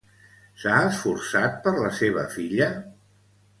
S'ha 0.63 0.79
esforçat 0.85 1.61
per 1.67 1.75
la 1.83 1.93
seva 2.01 2.27
filla? 2.39 2.71